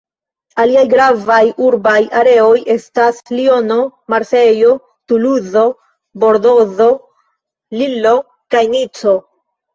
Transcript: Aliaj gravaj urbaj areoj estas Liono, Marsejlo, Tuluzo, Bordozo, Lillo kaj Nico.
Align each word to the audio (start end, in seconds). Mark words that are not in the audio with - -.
Aliaj 0.61 0.83
gravaj 0.91 1.41
urbaj 1.65 1.97
areoj 2.21 2.55
estas 2.75 3.19
Liono, 3.35 3.77
Marsejlo, 4.15 4.73
Tuluzo, 5.13 5.67
Bordozo, 6.25 6.91
Lillo 7.81 8.17
kaj 8.57 8.67
Nico. 8.75 9.17